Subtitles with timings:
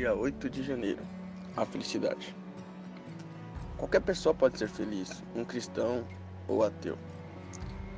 [0.00, 1.02] Dia 8 de janeiro.
[1.54, 2.34] A felicidade.
[3.76, 6.06] Qualquer pessoa pode ser feliz, um cristão
[6.48, 6.96] ou ateu.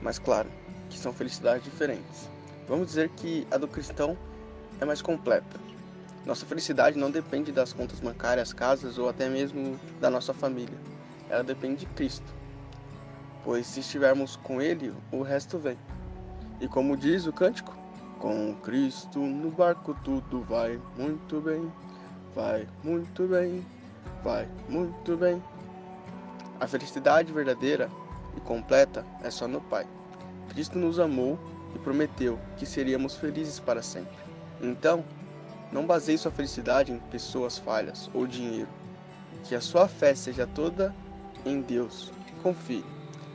[0.02, 0.50] Mas claro,
[0.90, 2.28] que são felicidades diferentes.
[2.66, 4.18] Vamos dizer que a do cristão
[4.80, 5.60] é mais completa.
[6.26, 10.78] Nossa felicidade não depende das contas bancárias, casas ou até mesmo da nossa família.
[11.30, 12.34] Ela depende de Cristo.
[13.44, 15.78] Pois se estivermos com Ele, o resto vem.
[16.60, 17.72] E como diz o cântico,
[18.18, 21.72] com Cristo no barco tudo vai muito bem,
[22.34, 23.64] vai muito bem,
[24.22, 25.42] vai muito bem.
[26.60, 27.90] A felicidade verdadeira
[28.36, 29.86] e completa é só no Pai.
[30.48, 31.38] Cristo nos amou
[31.74, 34.16] e prometeu que seríamos felizes para sempre.
[34.60, 35.04] Então,
[35.72, 38.68] não baseie sua felicidade em pessoas falhas ou dinheiro.
[39.44, 40.94] Que a sua fé seja toda
[41.44, 42.12] em Deus.
[42.42, 42.84] Confie,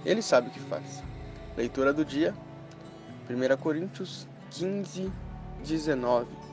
[0.06, 1.04] Ele sabe o que faz.
[1.58, 2.34] Leitura do dia,
[3.30, 5.12] 1 Coríntios 15,
[5.64, 6.47] 19.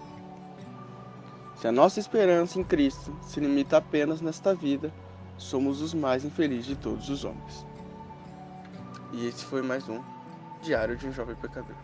[1.64, 4.92] Se a nossa esperança em Cristo se limita apenas nesta vida,
[5.38, 7.66] somos os mais infelizes de todos os homens.
[9.14, 9.98] E esse foi mais um
[10.60, 11.74] Diário de um Jovem Pecador.